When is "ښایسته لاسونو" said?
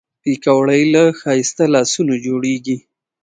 1.19-2.13